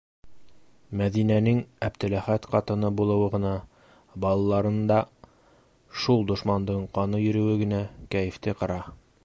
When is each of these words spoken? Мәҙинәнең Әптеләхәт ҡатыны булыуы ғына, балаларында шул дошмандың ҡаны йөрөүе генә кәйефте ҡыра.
Мәҙинәнең 1.01 1.59
Әптеләхәт 1.87 2.47
ҡатыны 2.55 2.89
булыуы 3.01 3.27
ғына, 3.35 3.51
балаларында 4.25 4.97
шул 6.05 6.25
дошмандың 6.33 6.83
ҡаны 6.99 7.21
йөрөүе 7.27 7.59
генә 7.65 7.83
кәйефте 8.17 8.61
ҡыра. 8.63 8.83